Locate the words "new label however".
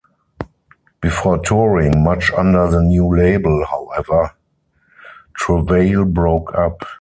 2.81-4.31